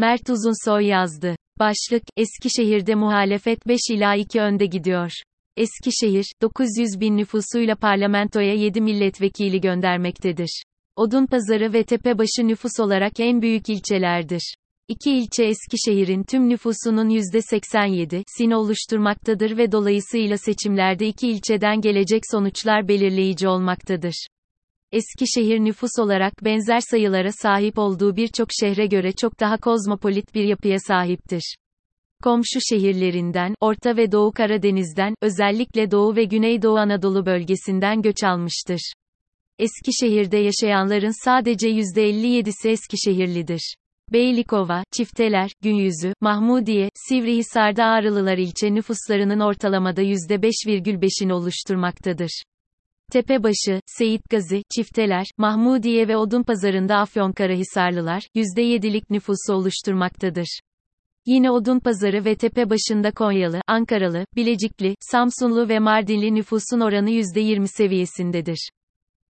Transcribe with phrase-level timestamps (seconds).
[0.00, 1.36] Mert Uzunsoy yazdı.
[1.58, 5.10] Başlık, Eskişehir'de muhalefet 5 ila 2 önde gidiyor.
[5.56, 10.62] Eskişehir, 900 bin nüfusuyla parlamentoya 7 milletvekili göndermektedir.
[10.96, 14.54] Odunpazarı ve Tepebaşı nüfus olarak en büyük ilçelerdir.
[14.88, 23.48] İki ilçe Eskişehir'in tüm nüfusunun %87'sini oluşturmaktadır ve dolayısıyla seçimlerde iki ilçeden gelecek sonuçlar belirleyici
[23.48, 24.26] olmaktadır.
[24.92, 30.78] Eskişehir nüfus olarak benzer sayılara sahip olduğu birçok şehre göre çok daha kozmopolit bir yapıya
[30.78, 31.56] sahiptir.
[32.22, 38.92] Komşu şehirlerinden, Orta ve Doğu Karadeniz'den, özellikle Doğu ve Güneydoğu Anadolu bölgesinden göç almıştır.
[39.58, 43.74] Eskişehir'de yaşayanların sadece %57'si Eskişehirlidir.
[44.12, 52.42] Beylikova, Çifteler, Günyüzü, Mahmudiye, Sivrihisar'da Ağrılılar ilçe nüfuslarının ortalamada %5,5'ini oluşturmaktadır.
[53.10, 60.60] Tepebaşı, Seyit Gazi, Çifteler, Mahmudiye ve Odunpazarı'nda Afyonkarahisarlılar, %7'lik nüfusu oluşturmaktadır.
[61.26, 68.70] Yine Odunpazarı ve Tepebaşı'nda Konyalı, Ankaralı, Bilecikli, Samsunlu ve Mardinli nüfusun oranı %20 seviyesindedir.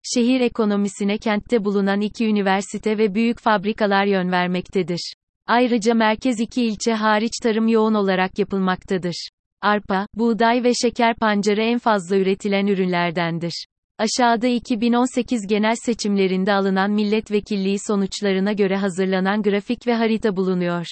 [0.03, 5.14] Şehir ekonomisine kentte bulunan iki üniversite ve büyük fabrikalar yön vermektedir.
[5.47, 9.30] Ayrıca merkez iki ilçe hariç tarım yoğun olarak yapılmaktadır.
[9.61, 13.65] Arpa, buğday ve şeker pancarı en fazla üretilen ürünlerdendir.
[13.97, 20.85] Aşağıda 2018 genel seçimlerinde alınan milletvekilliği sonuçlarına göre hazırlanan grafik ve harita bulunuyor.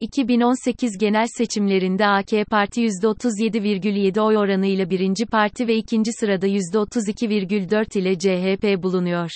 [0.00, 8.18] 2018 genel seçimlerinde AK Parti %37,7 oy oranıyla birinci parti ve ikinci sırada %32,4 ile
[8.18, 9.30] CHP bulunuyor.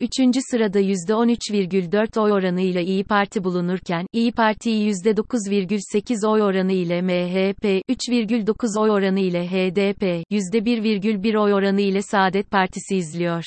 [0.00, 7.02] Üçüncü sırada %13,4 oy oranı ile İyi Parti bulunurken, İyi Parti'yi %9,8 oy oranı ile
[7.02, 13.44] MHP, 3,9 oy oranı ile HDP, %1,1 oy oranı ile Saadet Partisi izliyor.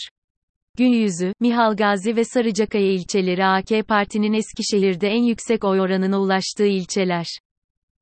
[0.77, 7.25] Günyüzü, Mihalgazi ve Sarıcakaya ilçeleri AK Parti'nin Eskişehir'de en yüksek oy oranına ulaştığı ilçeler.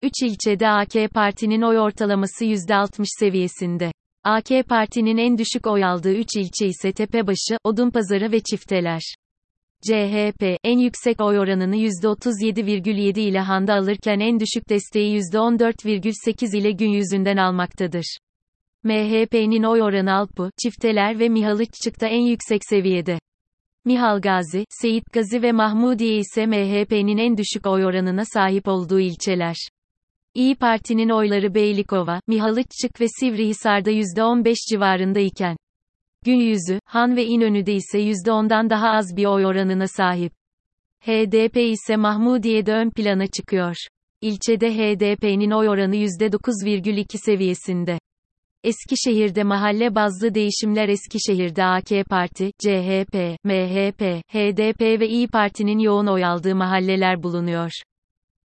[0.02, 3.92] Üç ilçede AK Parti'nin oy ortalaması %60 seviyesinde.
[4.24, 9.02] AK Parti'nin en düşük oy aldığı 3 ilçe ise Tepebaşı, Odunpazarı ve Çifteler.
[9.82, 16.90] CHP, en yüksek oy oranını %37,7 ile Handa alırken en düşük desteği %14,8 ile gün
[16.90, 18.18] yüzünden almaktadır.
[18.84, 23.20] MHP'nin oy oranı Alpu, Çifteler ve Mihalıççık'ta en yüksek seviyede.
[23.86, 29.56] Mihal Gazi, Seyit Gazi ve Mahmudiye ise MHP'nin en düşük oy oranına sahip olduğu ilçeler.
[30.40, 35.58] İyi Parti'nin oyları Beylikova, Mihalıççık ve Sivrihisar'da %15 civarında iken,
[36.26, 40.34] Günyüzü, Han ve İnönü'de ise %10'dan daha az bir oy oranına sahip.
[41.02, 43.76] HDP ise Mahmudiye'de ön plana çıkıyor.
[44.22, 48.00] İlçede HDP'nin oy oranı %9,2 seviyesinde.
[48.64, 54.02] Eskişehir'de mahalle bazlı değişimler Eskişehir'de AK Parti, CHP, MHP,
[54.34, 57.72] HDP ve İyi Parti'nin yoğun oy aldığı mahalleler bulunuyor.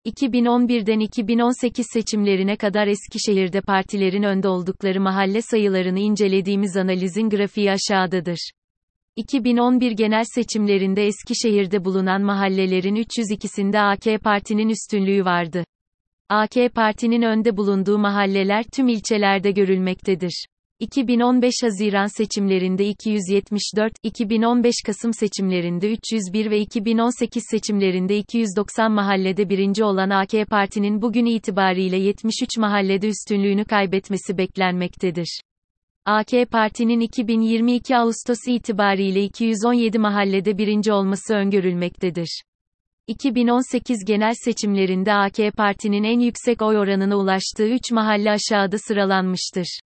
[0.07, 8.51] 2011'den 2018 seçimlerine kadar Eskişehir'de partilerin önde oldukları mahalle sayılarını incelediğimiz analizin grafiği aşağıdadır.
[9.17, 15.65] 2011 genel seçimlerinde Eskişehir'de bulunan mahallelerin 302'sinde AK Parti'nin üstünlüğü vardı.
[16.29, 20.47] AK Parti'nin önde bulunduğu mahalleler tüm ilçelerde görülmektedir.
[20.85, 30.11] 2015 Haziran seçimlerinde 274, 2015 Kasım seçimlerinde 301 ve 2018 seçimlerinde 290 mahallede birinci olan
[30.11, 35.41] AK Parti'nin bugün itibariyle 73 mahallede üstünlüğünü kaybetmesi beklenmektedir.
[36.05, 42.43] AK Parti'nin 2022 Ağustos itibariyle 217 mahallede birinci olması öngörülmektedir.
[43.07, 49.81] 2018 genel seçimlerinde AK Parti'nin en yüksek oy oranına ulaştığı 3 mahalle aşağıda sıralanmıştır.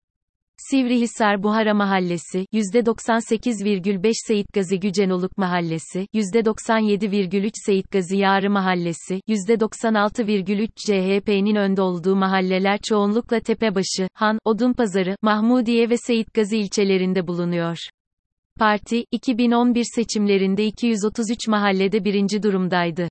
[0.57, 11.56] Sivrihisar Buhara Mahallesi, %98,5 Seyit Gazi Gücenoluk Mahallesi, %97,3 Seyit Gazi Yarı Mahallesi, %96,3 CHP'nin
[11.56, 17.78] önde olduğu mahalleler çoğunlukla Tepebaşı, Han, Odunpazarı, Mahmudiye ve Seyit Gazi ilçelerinde bulunuyor.
[18.59, 23.07] Parti, 2011 seçimlerinde 233 mahallede birinci durumdaydı.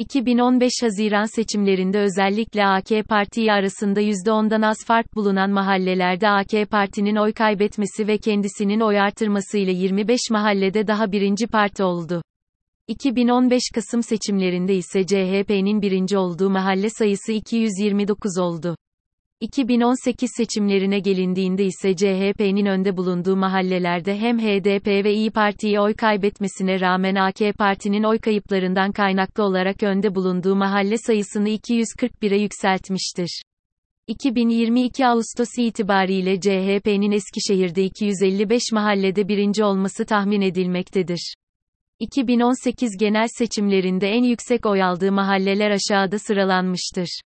[0.00, 7.32] 2015 Haziran seçimlerinde özellikle AK Parti arasında %10'dan az fark bulunan mahallelerde AK Parti'nin oy
[7.32, 12.22] kaybetmesi ve kendisinin oy artırmasıyla 25 mahallede daha birinci parti oldu.
[12.88, 18.76] 2015 Kasım seçimlerinde ise CHP'nin birinci olduğu mahalle sayısı 229 oldu.
[19.40, 26.80] 2018 seçimlerine gelindiğinde ise CHP'nin önde bulunduğu mahallelerde hem HDP ve İyi Parti'ye oy kaybetmesine
[26.80, 33.42] rağmen AK Parti'nin oy kayıplarından kaynaklı olarak önde bulunduğu mahalle sayısını 241'e yükseltmiştir.
[34.06, 41.34] 2022 Ağustos itibariyle CHP'nin Eskişehir'de 255 mahallede birinci olması tahmin edilmektedir.
[41.98, 47.20] 2018 genel seçimlerinde en yüksek oy aldığı mahalleler aşağıda sıralanmıştır.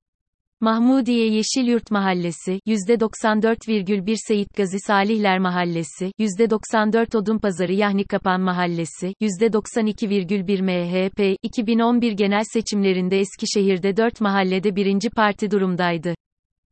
[0.63, 11.38] Mahmudiye Yeşilyurt Mahallesi, %94,1 Seyit Gazi Salihler Mahallesi, %94 Odunpazarı Yahni Kapan Mahallesi, %92,1 MHP,
[11.44, 16.15] 2011 genel seçimlerinde Eskişehir'de 4 mahallede birinci parti durumdaydı.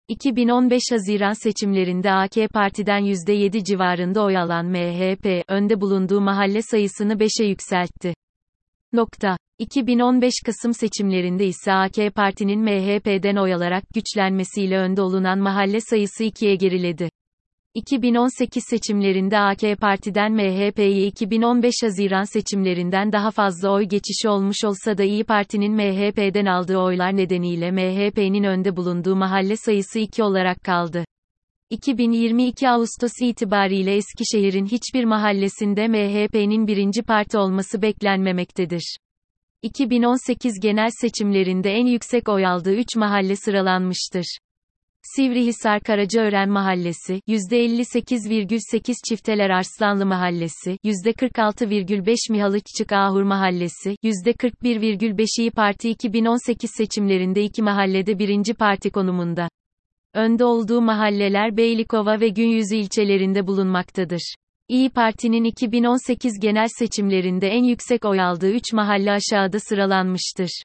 [0.07, 7.45] 2015 Haziran seçimlerinde AK Parti'den %7 civarında oy alan MHP, önde bulunduğu mahalle sayısını 5'e
[7.45, 8.13] yükseltti.
[8.93, 9.37] Nokta.
[9.61, 16.55] 2015 Kasım seçimlerinde ise AK Parti'nin MHP'den oy alarak güçlenmesiyle önde olunan mahalle sayısı 2'ye
[16.55, 17.09] geriledi.
[17.73, 25.03] 2018 seçimlerinde AK Parti'den MHP'ye 2015 Haziran seçimlerinden daha fazla oy geçişi olmuş olsa da
[25.03, 31.05] İyi Parti'nin MHP'den aldığı oylar nedeniyle MHP'nin önde bulunduğu mahalle sayısı 2 olarak kaldı.
[31.69, 38.97] 2022 Ağustos itibariyle Eskişehir'in hiçbir mahallesinde MHP'nin birinci parti olması beklenmemektedir.
[39.61, 44.37] 2018 genel seçimlerinde en yüksek oy aldığı 3 mahalle sıralanmıştır.
[45.15, 56.71] Sivrihisar Karacaören Mahallesi, %58,8 Çifteler Arslanlı Mahallesi, %46,5 Mihalıççık Ahur Mahallesi, %41,5 İyi Parti 2018
[56.77, 59.49] seçimlerinde iki mahallede birinci parti konumunda.
[60.13, 64.35] Önde olduğu mahalleler Beylikova ve Günyüzü ilçelerinde bulunmaktadır.
[64.71, 70.63] İyi Parti'nin 2018 genel seçimlerinde en yüksek oy aldığı 3 mahalle aşağıda sıralanmıştır.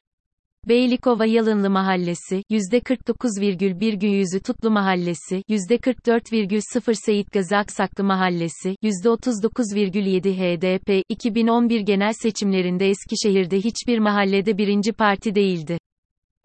[0.69, 11.81] Beylikova Yalınlı Mahallesi, %49,1 Günyüzü Tutlu Mahallesi, %44,0 Seyit Gazi Aksaklı Mahallesi, %39,7 HDP, 2011
[11.81, 15.79] genel seçimlerinde Eskişehir'de hiçbir mahallede birinci parti değildi.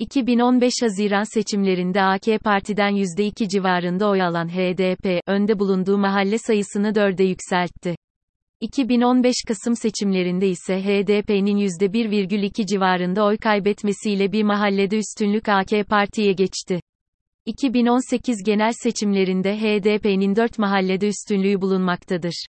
[0.01, 7.25] 2015 Haziran seçimlerinde AK Parti'den %2 civarında oy alan HDP, önde bulunduğu mahalle sayısını 4'e
[7.25, 7.95] yükseltti.
[8.61, 16.81] 2015 Kasım seçimlerinde ise HDP'nin %1,2 civarında oy kaybetmesiyle bir mahallede üstünlük AK Parti'ye geçti.
[17.45, 22.45] 2018 genel seçimlerinde HDP'nin 4 mahallede üstünlüğü bulunmaktadır.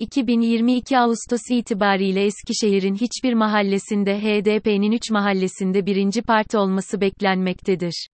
[0.00, 8.08] 2022 Ağustos itibariyle Eskişehir'in hiçbir mahallesinde HDP'nin 3 mahallesinde birinci parti olması beklenmektedir.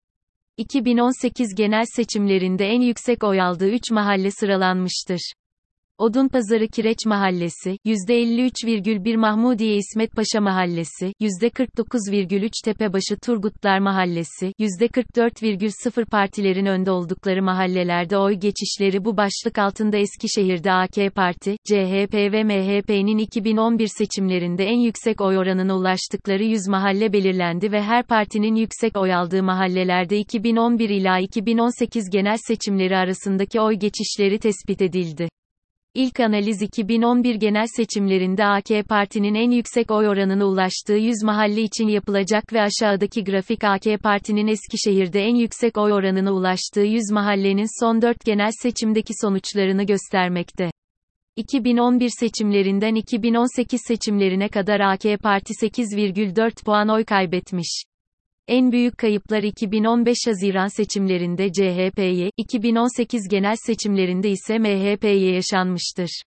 [0.57, 5.33] 2018 genel seçimlerinde en yüksek oy aldığı 3 mahalle sıralanmıştır.
[5.97, 16.91] Odunpazarı Kireç Mahallesi, %53,1 Mahmudiye İsmet Paşa Mahallesi, %49,3 Tepebaşı Turgutlar Mahallesi, %44,0 partilerin önde
[16.91, 24.65] oldukları mahallelerde oy geçişleri bu başlık altında Eskişehir'de AK Parti, CHP ve MHP'nin 2011 seçimlerinde
[24.65, 30.17] en yüksek oy oranına ulaştıkları 100 mahalle belirlendi ve her partinin yüksek oy aldığı mahallelerde
[30.17, 35.27] 2011 ila 2018 genel seçimleri arasındaki oy geçişleri tespit edildi.
[35.95, 41.87] İlk analiz 2011 genel seçimlerinde AK Parti'nin en yüksek oy oranına ulaştığı 100 mahalle için
[41.87, 48.01] yapılacak ve aşağıdaki grafik AK Parti'nin Eskişehir'de en yüksek oy oranına ulaştığı 100 mahallenin son
[48.01, 50.71] 4 genel seçimdeki sonuçlarını göstermekte.
[51.35, 57.83] 2011 seçimlerinden 2018 seçimlerine kadar AK Parti 8,4 puan oy kaybetmiş.
[58.47, 66.23] En büyük kayıplar 2015 Haziran seçimlerinde CHP'ye, 2018 genel seçimlerinde ise MHP'ye yaşanmıştır.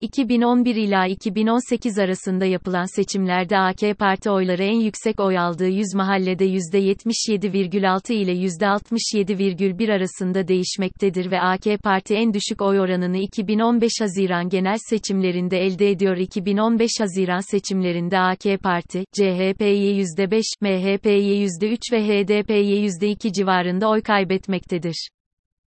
[0.00, 6.46] 2011 ila 2018 arasında yapılan seçimlerde AK Parti oyları en yüksek oy aldığı 100 mahallede
[6.46, 14.78] %77,6 ile %67,1 arasında değişmektedir ve AK Parti en düşük oy oranını 2015 Haziran genel
[14.90, 16.16] seçimlerinde elde ediyor.
[16.16, 25.08] 2015 Haziran seçimlerinde AK Parti, CHP'ye %5, MHP'ye %3 ve HDP'ye %2 civarında oy kaybetmektedir.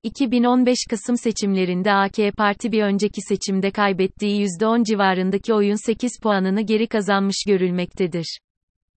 [0.07, 6.87] 2015 Kasım seçimlerinde AK Parti bir önceki seçimde kaybettiği %10 civarındaki oyun 8 puanını geri
[6.87, 8.39] kazanmış görülmektedir.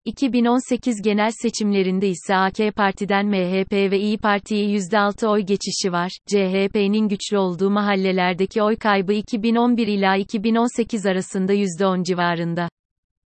[0.04, 6.10] 2018 genel seçimlerinde ise AK Parti'den MHP ve İyi Parti'ye %6 oy geçişi var.
[6.26, 12.68] CHP'nin güçlü olduğu mahallelerdeki oy kaybı 2011 ila 2018 arasında %10 civarında.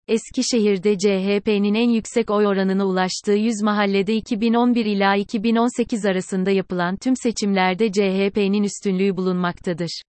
[0.09, 7.17] Eskişehir'de CHP'nin en yüksek oy oranına ulaştığı 100 mahallede 2011 ila 2018 arasında yapılan tüm
[7.17, 10.03] seçimlerde CHP'nin üstünlüğü bulunmaktadır.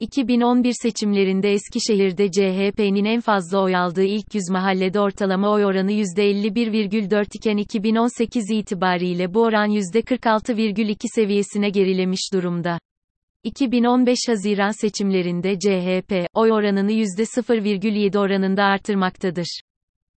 [0.00, 7.26] 2011 seçimlerinde Eskişehir'de CHP'nin en fazla oy aldığı ilk 100 mahallede ortalama oy oranı %51,4
[7.34, 12.78] iken 2018 itibariyle bu oran %46,2 seviyesine gerilemiş durumda.
[13.44, 19.60] 2015 Haziran seçimlerinde CHP, oy oranını %0,7 oranında artırmaktadır.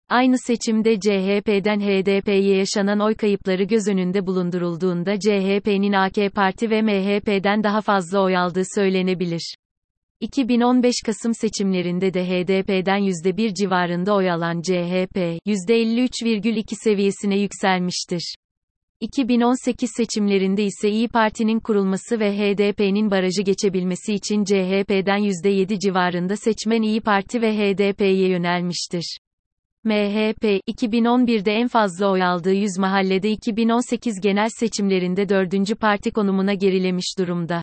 [0.10, 7.64] Aynı seçimde CHP'den HDP'ye yaşanan oy kayıpları göz önünde bulundurulduğunda CHP'nin AK Parti ve MHP'den
[7.64, 9.56] daha fazla oy aldığı söylenebilir.
[10.20, 18.36] 2015 Kasım seçimlerinde de HDP'den %1 civarında oy alan CHP, %53,2 seviyesine yükselmiştir.
[19.02, 26.82] 2018 seçimlerinde ise İyi Parti'nin kurulması ve HDP'nin barajı geçebilmesi için CHP'den %7 civarında seçmen
[26.82, 29.18] İyi Parti ve HDP'ye yönelmiştir.
[29.84, 37.16] MHP, 2011'de en fazla oy aldığı 100 mahallede 2018 genel seçimlerinde dördüncü parti konumuna gerilemiş
[37.20, 37.62] durumda.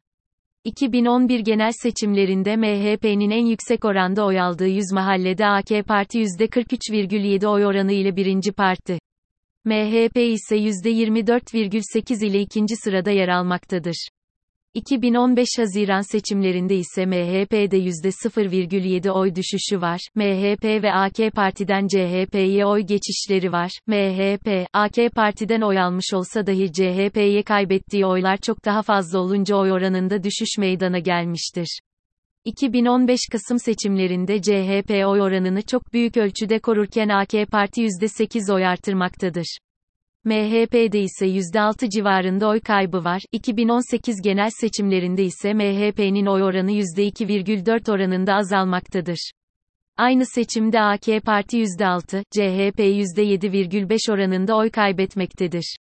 [0.64, 7.66] 2011 genel seçimlerinde MHP'nin en yüksek oranda oy aldığı 100 mahallede AK Parti %43,7 oy
[7.66, 8.98] oranı ile birinci parti.
[9.64, 14.08] MHP ise %24,8 ile ikinci sırada yer almaktadır.
[14.74, 20.00] 2015 Haziran seçimlerinde ise MHP'de %0,7 oy düşüşü var.
[20.14, 23.70] MHP ve AK Parti'den CHP'ye oy geçişleri var.
[23.86, 29.72] MHP, AK Parti'den oy almış olsa dahi CHP'ye kaybettiği oylar çok daha fazla olunca oy
[29.72, 31.78] oranında düşüş meydana gelmiştir.
[32.44, 39.58] 2015 Kasım seçimlerinde CHP oy oranını çok büyük ölçüde korurken AK Parti %8 oy artırmaktadır.
[40.24, 43.22] MHP'de ise %6 civarında oy kaybı var.
[43.32, 49.30] 2018 genel seçimlerinde ise MHP'nin oy oranı %2,4 oranında azalmaktadır.
[49.96, 55.76] Aynı seçimde AK Parti %6, CHP %7,5 oranında oy kaybetmektedir.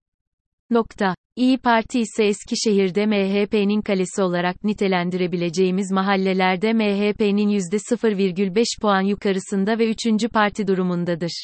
[0.72, 1.16] Nokta.
[1.36, 9.98] İyi Parti ise Eskişehir'de MHP'nin kalesi olarak nitelendirebileceğimiz mahallelerde MHP'nin %0,5 puan yukarısında ve 3.
[10.34, 11.44] parti durumundadır.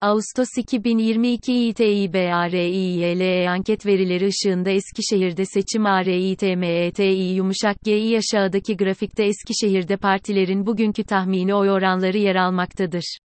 [0.00, 7.02] Ağustos 2022 İTİBARİYLE anket verileri ışığında Eskişehir'de seçim ARİTMETİ
[7.34, 13.18] yumuşak Gİ aşağıdaki grafikte Eskişehir'de partilerin bugünkü tahmini oy oranları yer almaktadır.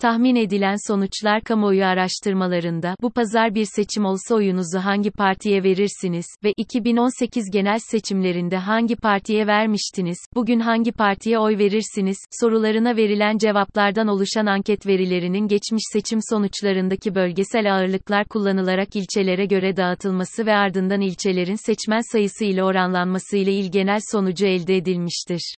[0.00, 6.52] Tahmin edilen sonuçlar kamuoyu araştırmalarında bu pazar bir seçim olsa oyunuzu hangi partiye verirsiniz ve
[6.56, 14.46] 2018 genel seçimlerinde hangi partiye vermiştiniz, bugün hangi partiye oy verirsiniz sorularına verilen cevaplardan oluşan
[14.46, 22.12] anket verilerinin geçmiş seçim sonuçlarındaki bölgesel ağırlıklar kullanılarak ilçelere göre dağıtılması ve ardından ilçelerin seçmen
[22.12, 25.54] sayısı ile oranlanması ile il genel sonucu elde edilmiştir.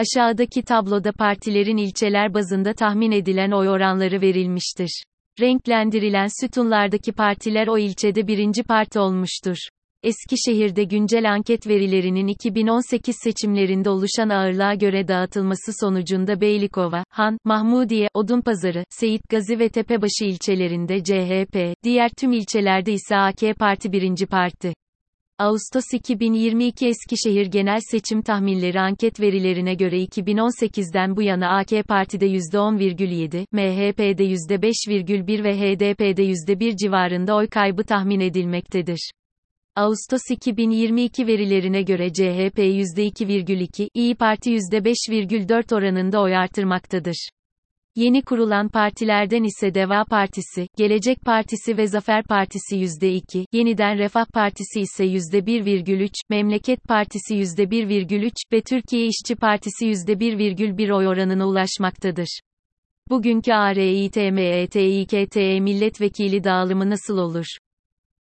[0.00, 5.02] Aşağıdaki tabloda partilerin ilçeler bazında tahmin edilen oy oranları verilmiştir.
[5.40, 9.56] Renklendirilen sütunlardaki partiler o ilçede birinci parti olmuştur.
[10.02, 18.84] Eskişehir'de güncel anket verilerinin 2018 seçimlerinde oluşan ağırlığa göre dağıtılması sonucunda Beylikova, Han, Mahmudiye, Odunpazarı,
[18.90, 24.74] Seyit Gazi ve Tepebaşı ilçelerinde CHP, diğer tüm ilçelerde ise AK Parti birinci parti.
[25.40, 33.46] Ağustos 2022 Eskişehir Genel Seçim Tahminleri anket verilerine göre 2018'den bu yana AK Parti'de %10,7,
[33.52, 39.10] MHP'de %5,1 ve HDP'de %1 civarında oy kaybı tahmin edilmektedir.
[39.76, 47.28] Ağustos 2022 verilerine göre CHP %2,2, İyi Parti %5,4 oranında oy artırmaktadır.
[48.00, 54.80] Yeni kurulan partilerden ise Deva Partisi, Gelecek Partisi ve Zafer Partisi %2, Yeniden Refah Partisi
[54.80, 62.40] ise %1,3, Memleket Partisi %1,3 ve Türkiye İşçi Partisi %1,1 oy oranına ulaşmaktadır.
[63.10, 67.46] Bugünkü ARİTMETİKTE milletvekili dağılımı nasıl olur?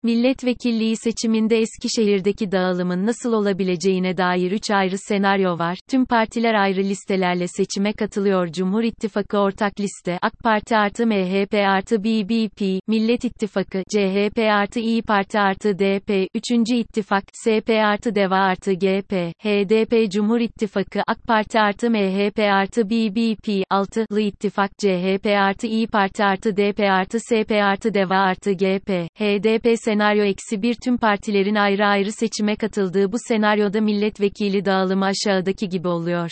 [0.02, 5.78] Milletvekilliği seçiminde Eskişehir'deki dağılımın nasıl olabileceğine dair 3 ayrı senaryo var.
[5.90, 8.47] Tüm partiler ayrı listelerle seçime katılıyor.
[8.47, 15.02] Cumhur İttifakı ortak liste, AK Parti artı MHP artı BBP, Millet İttifakı, CHP artı İyi
[15.02, 16.45] Parti artı DP, 3.
[16.71, 19.12] İttifak, SP artı DEVA artı GP,
[19.43, 26.25] HDP Cumhur İttifakı, AK Parti artı MHP artı BBP, 6'lı İttifak, CHP artı İyi Parti
[26.25, 31.87] artı DP artı SP artı DEVA artı GP, HDP senaryo eksi bir tüm partilerin ayrı
[31.87, 36.30] ayrı seçime katıldığı bu senaryoda milletvekili dağılımı aşağıdaki gibi oluyor.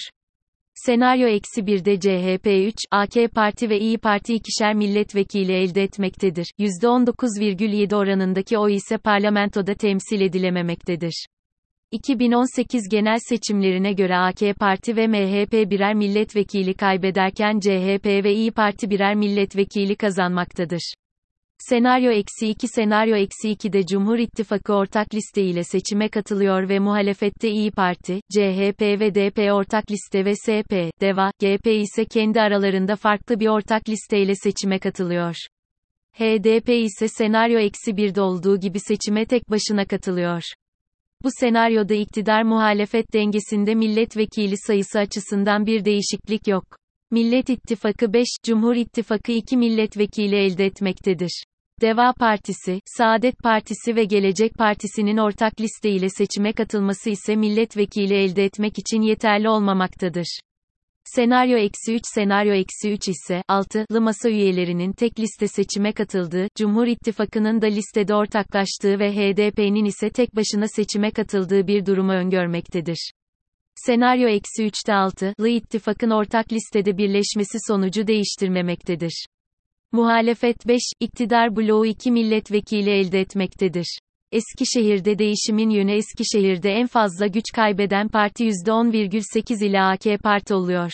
[0.75, 6.47] Senaryo eksi 1'de CHP 3, AK Parti ve İyi Parti ikişer milletvekili elde etmektedir.
[6.59, 11.27] %19,7 oranındaki oy ise parlamentoda temsil edilememektedir.
[11.91, 18.91] 2018 genel seçimlerine göre AK Parti ve MHP birer milletvekili kaybederken CHP ve İyi Parti
[18.91, 20.95] birer milletvekili kazanmaktadır.
[21.69, 27.51] Senaryo eksi 2 Senaryo eksi 2'de Cumhur İttifakı ortak liste ile seçime katılıyor ve muhalefette
[27.51, 33.41] İyi Parti, CHP ve DP ortak liste ve SP, DEVA, GP ise kendi aralarında farklı
[33.41, 35.35] bir ortak listeyle seçime katılıyor.
[36.13, 40.43] HDP ise senaryo eksi 1'de olduğu gibi seçime tek başına katılıyor.
[41.23, 46.65] Bu senaryoda iktidar muhalefet dengesinde milletvekili sayısı açısından bir değişiklik yok.
[47.11, 51.45] Millet İttifakı 5, Cumhur İttifakı 2 milletvekili elde etmektedir.
[51.81, 58.45] Deva Partisi, Saadet Partisi ve Gelecek Partisi'nin ortak liste ile seçime katılması ise milletvekili elde
[58.45, 60.41] etmek için yeterli olmamaktadır.
[61.05, 66.87] Senaryo eksi 3 Senaryo eksi 3 ise, 6'lı masa üyelerinin tek liste seçime katıldığı, Cumhur
[66.87, 73.11] İttifakı'nın da listede ortaklaştığı ve HDP'nin ise tek başına seçime katıldığı bir durumu öngörmektedir.
[73.75, 79.27] Senaryo eksi 3'te 6'lı ittifakın ortak listede birleşmesi sonucu değiştirmemektedir.
[79.93, 83.99] Muhalefet 5, iktidar bloğu 2 milletvekili elde etmektedir.
[84.33, 90.93] Eskişehir'de değişimin yönü Eskişehir'de en fazla güç kaybeden parti %10,8 ile AK Parti oluyor.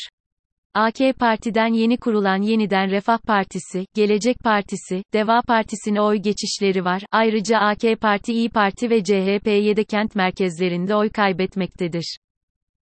[0.75, 7.02] AK Parti'den yeni kurulan Yeniden Refah Partisi, Gelecek Partisi, Deva Partisi'ne oy geçişleri var.
[7.12, 12.16] Ayrıca AK Parti İyi Parti ve CHP'ye de kent merkezlerinde oy kaybetmektedir.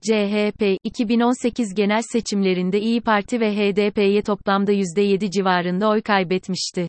[0.02, 6.88] CHP, 2018 genel seçimlerinde İyi Parti ve HDP'ye toplamda %7 civarında oy kaybetmişti.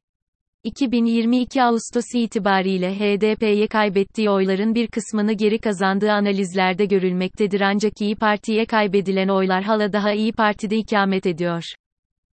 [0.65, 8.67] 2022 Ağustos itibariyle HDP'ye kaybettiği oyların bir kısmını geri kazandığı analizlerde görülmektedir ancak İyi Parti'ye
[8.67, 11.63] kaybedilen oylar hala daha İyi Parti'de ikamet ediyor.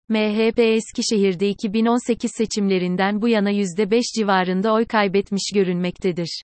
[0.10, 6.42] MHP Eskişehir'de 2018 seçimlerinden bu yana %5 civarında oy kaybetmiş görünmektedir.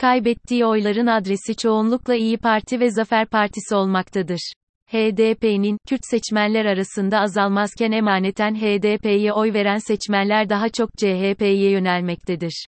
[0.00, 4.52] Kaybettiği oyların adresi çoğunlukla İyi Parti ve Zafer Partisi olmaktadır.
[4.86, 12.66] HDP'nin, Kürt seçmenler arasında azalmazken emaneten HDP'ye oy veren seçmenler daha çok CHP'ye yönelmektedir.